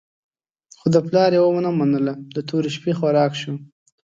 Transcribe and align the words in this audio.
خو 0.79 0.87
د 0.95 0.97
پلار 1.07 1.31
یې 1.35 1.41
ونه 1.43 1.71
منله، 1.79 2.13
د 2.35 2.37
تورې 2.49 2.69
شپې 2.75 2.91
خوراک 2.99 3.31
شو. 3.41 3.53